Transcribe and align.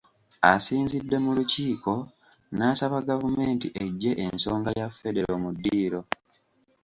Asinzidde 0.51 1.17
mu 1.23 1.31
Lukiiko, 1.37 1.93
n'asaba 2.57 2.97
gavumenti 3.09 3.67
eggye 3.83 4.11
ensonga 4.25 4.69
ya 4.79 4.87
Federo 4.99 5.33
mu 5.43 5.49
ddiiro 5.55 6.01